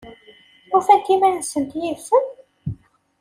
Ufant 0.77 1.07
iman-nsent 1.13 1.71
yid-sen? 1.79 2.25